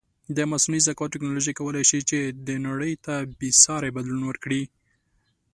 د 0.37 0.39
مصنوعې 0.51 0.81
زکاوت 0.87 1.09
ټکنالوژی 1.13 1.53
کولی 1.59 1.83
شې 1.89 1.99
چې 2.09 2.19
نړی 2.67 2.93
ته 3.05 3.15
بیساری 3.39 3.89
بدلون 3.95 4.21
ورکړې 4.25 4.61